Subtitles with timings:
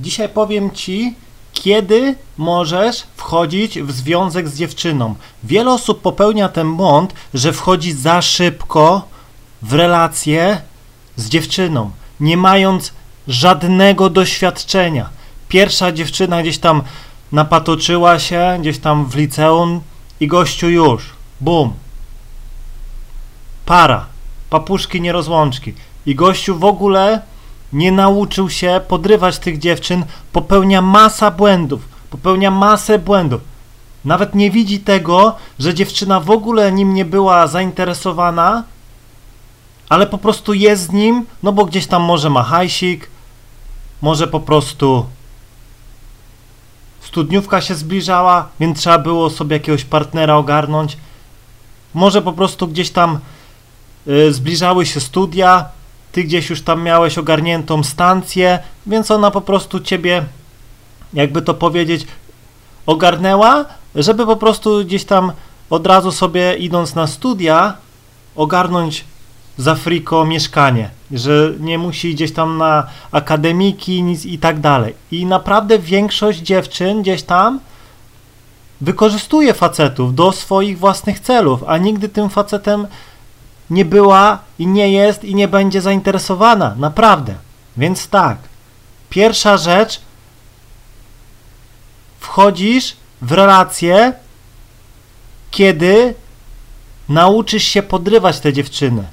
[0.00, 1.14] Dzisiaj powiem Ci,
[1.52, 5.14] kiedy możesz wchodzić w związek z dziewczyną.
[5.44, 9.02] Wiele osób popełnia ten błąd, że wchodzi za szybko
[9.62, 10.60] w relację
[11.16, 11.90] z dziewczyną,
[12.20, 12.92] nie mając
[13.28, 15.10] żadnego doświadczenia.
[15.48, 16.82] Pierwsza dziewczyna gdzieś tam
[17.32, 19.80] napatoczyła się, gdzieś tam w liceum
[20.20, 21.10] i gościu już,
[21.40, 21.72] bum.
[23.66, 24.06] Para,
[24.50, 25.74] papuszki nierozłączki.
[26.06, 27.22] I gościu w ogóle
[27.72, 33.40] nie nauczył się podrywać tych dziewczyn, popełnia masa błędów, popełnia masę błędów.
[34.04, 38.64] Nawet nie widzi tego, że dziewczyna w ogóle nim nie była zainteresowana,
[39.88, 43.10] ale po prostu jest z nim, no bo gdzieś tam może ma hajsik,
[44.02, 45.06] może po prostu
[47.00, 50.96] studniówka się zbliżała, więc trzeba było sobie jakiegoś partnera ogarnąć.
[51.94, 53.18] Może po prostu gdzieś tam
[54.08, 55.64] y, zbliżały się studia,
[56.12, 60.24] ty gdzieś już tam miałeś ogarniętą stancję, więc ona po prostu ciebie,
[61.14, 62.06] jakby to powiedzieć,
[62.86, 63.64] ogarnęła,
[63.94, 65.32] żeby po prostu gdzieś tam
[65.70, 67.74] od razu sobie idąc na studia
[68.36, 69.04] ogarnąć
[69.56, 74.94] za friko mieszkanie, że nie musi gdzieś tam na akademiki nic i tak dalej.
[75.10, 77.60] I naprawdę większość dziewczyn gdzieś tam
[78.80, 82.86] wykorzystuje facetów do swoich własnych celów, a nigdy tym facetem
[83.70, 87.34] nie była i nie jest i nie będzie zainteresowana, naprawdę.
[87.76, 88.38] Więc tak,
[89.10, 90.00] pierwsza rzecz,
[92.20, 94.12] wchodzisz w relację,
[95.50, 96.14] kiedy
[97.08, 99.04] nauczysz się podrywać te dziewczyny.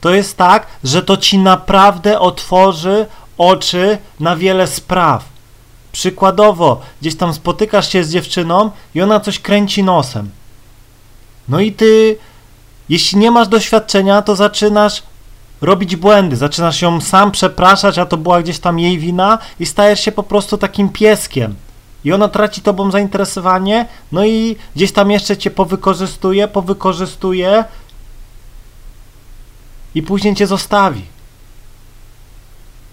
[0.00, 3.06] To jest tak, że to ci naprawdę otworzy
[3.38, 5.24] oczy na wiele spraw.
[5.92, 10.30] Przykładowo, gdzieś tam spotykasz się z dziewczyną i ona coś kręci nosem.
[11.48, 12.18] No i ty
[12.88, 15.02] jeśli nie masz doświadczenia, to zaczynasz
[15.60, 20.00] robić błędy, zaczynasz ją sam przepraszać, a to była gdzieś tam jej wina i stajesz
[20.00, 21.54] się po prostu takim pieskiem.
[22.04, 27.64] I ona traci tobą zainteresowanie, no i gdzieś tam jeszcze cię powykorzystuje, powykorzystuje
[29.94, 31.02] i później cię zostawi.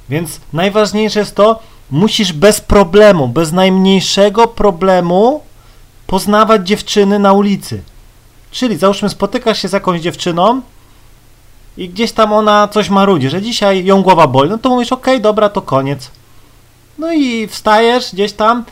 [0.10, 1.60] Więc najważniejsze jest to,
[1.92, 5.42] musisz bez problemu, bez najmniejszego problemu
[6.08, 7.84] poznawać dziewczyny na ulicy.
[8.56, 10.62] Czyli załóżmy spotykasz się z jakąś dziewczyną
[11.78, 15.20] i gdzieś tam ona coś marudzi, że dzisiaj ją głowa boli, no to mówisz, okay,
[15.20, 16.12] dobra, to koniec.
[16.98, 18.64] No i wstajesz gdzieś tam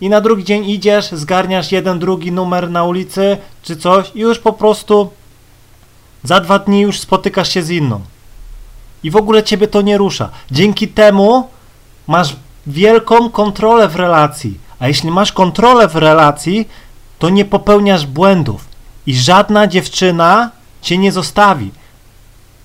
[0.00, 4.38] i na drugi dzień idziesz, zgarniasz jeden, drugi numer na ulicy czy coś i już
[4.38, 5.10] po prostu
[6.22, 8.00] za dwa dni już spotykasz się z inną.
[9.02, 10.28] I w ogóle ciebie to nie rusza.
[10.50, 11.48] Dzięki temu
[12.06, 12.36] masz
[12.66, 14.58] wielką kontrolę w relacji.
[14.78, 16.68] A jeśli masz kontrolę w relacji,
[17.22, 18.64] to nie popełniasz błędów
[19.06, 20.50] i żadna dziewczyna
[20.80, 21.70] cię nie zostawi.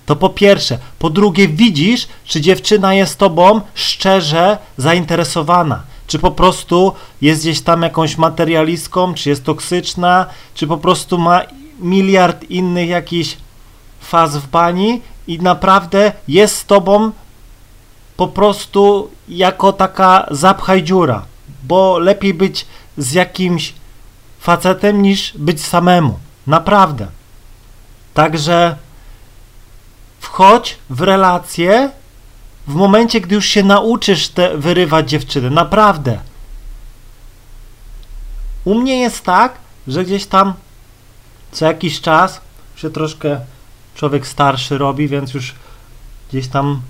[0.06, 0.78] To po pierwsze.
[0.98, 5.82] Po drugie, widzisz, czy dziewczyna jest tobą szczerze zainteresowana.
[6.06, 11.40] Czy po prostu jest gdzieś tam jakąś materialistką, czy jest toksyczna, czy po prostu ma
[11.80, 13.36] miliard innych jakichś
[14.00, 17.12] faz w bani i naprawdę jest z tobą
[18.16, 21.24] po prostu jako taka zapchaj dziura.
[21.64, 23.74] Bo lepiej być z jakimś
[24.48, 26.18] facetem niż być samemu.
[26.46, 27.06] Naprawdę.
[28.14, 28.76] Także
[30.20, 31.90] wchodź w relacje
[32.66, 35.50] w momencie, gdy już się nauczysz te wyrywać dziewczyny.
[35.50, 36.18] Naprawdę.
[38.64, 39.52] U mnie jest tak,
[39.88, 40.54] że gdzieś tam
[41.52, 42.40] co jakiś czas
[42.76, 43.40] się troszkę
[43.94, 45.54] człowiek starszy robi, więc już
[46.30, 46.80] gdzieś tam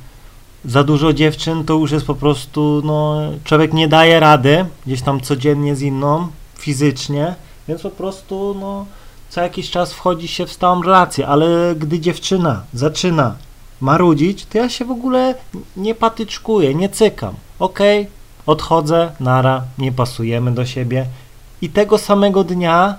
[0.64, 5.20] za dużo dziewczyn to już jest po prostu, no, człowiek nie daje rady gdzieś tam
[5.20, 7.34] codziennie z inną, fizycznie,
[7.68, 8.86] więc po prostu no,
[9.28, 13.34] co jakiś czas wchodzi się w stałą relację, ale gdy dziewczyna zaczyna
[13.80, 15.34] marudzić, to ja się w ogóle
[15.76, 17.34] nie patyczkuję, nie cykam.
[17.58, 18.12] Okej, okay,
[18.46, 21.06] odchodzę, nara, nie pasujemy do siebie
[21.62, 22.96] i tego samego dnia,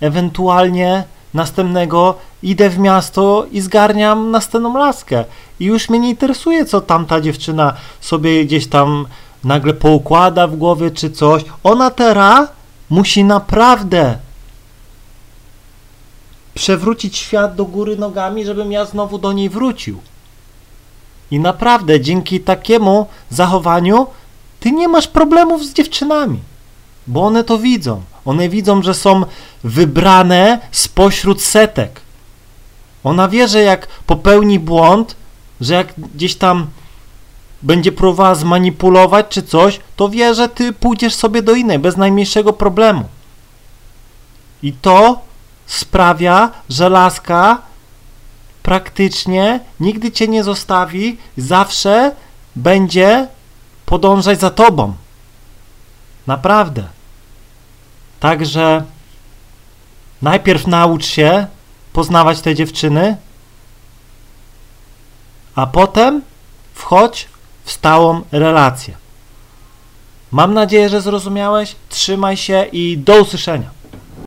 [0.00, 1.04] ewentualnie
[1.34, 5.24] następnego, idę w miasto i zgarniam następną laskę.
[5.60, 9.06] I już mnie nie interesuje, co tamta dziewczyna sobie gdzieś tam
[9.44, 11.44] nagle poukłada w głowie czy coś.
[11.64, 12.48] Ona teraz
[12.94, 14.18] musi naprawdę
[16.54, 20.00] przewrócić świat do góry nogami, żebym ja znowu do niej wrócił.
[21.30, 24.06] I naprawdę dzięki takiemu zachowaniu
[24.60, 26.38] ty nie masz problemów z dziewczynami,
[27.06, 28.02] bo one to widzą.
[28.24, 29.24] One widzą, że są
[29.64, 32.00] wybrane spośród setek.
[33.04, 35.16] Ona wie, że jak popełni błąd,
[35.60, 36.66] że jak gdzieś tam
[37.64, 42.52] będzie próbowała zmanipulować czy coś, to wie, że ty pójdziesz sobie do innej bez najmniejszego
[42.52, 43.04] problemu.
[44.62, 45.20] I to
[45.66, 47.62] sprawia, że laska
[48.62, 52.12] praktycznie nigdy cię nie zostawi, zawsze
[52.56, 53.28] będzie
[53.86, 54.94] podążać za tobą.
[56.26, 56.84] Naprawdę.
[58.20, 58.84] Także
[60.22, 61.46] najpierw naucz się
[61.92, 63.16] poznawać te dziewczyny,
[65.54, 66.22] a potem
[66.74, 67.28] wchodź
[67.64, 68.94] w stałą relację.
[70.30, 71.76] Mam nadzieję, że zrozumiałeś.
[71.88, 73.70] Trzymaj się i do usłyszenia.